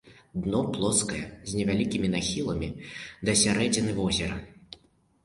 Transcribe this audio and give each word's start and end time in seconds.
Дно 0.43 0.59
плоскае 0.77 1.19
з 1.49 1.59
невялікім 1.59 2.07
нахілам 2.15 2.63
да 3.29 3.37
сярэдзіны 3.43 3.91
возера. 4.01 4.35